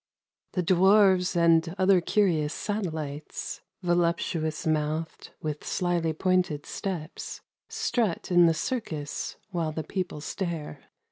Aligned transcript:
The 0.53 0.63
dwarves 0.63 1.35
and 1.35 1.75
other 1.77 2.01
curious 2.01 2.55
satellites, 2.55 3.61
Voluptuous 3.83 4.65
mouthed, 4.65 5.29
with 5.43 5.63
slyly 5.63 6.11
pointed 6.11 6.65
steps, 6.65 7.41
Strut 7.69 8.31
in 8.31 8.47
the 8.47 8.55
circus 8.55 9.35
while 9.51 9.71
the 9.71 9.83
people 9.83 10.19
stare. 10.19 10.85